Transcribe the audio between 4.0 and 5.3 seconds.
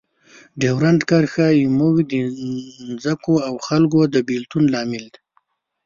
د بیلتون لامل ده.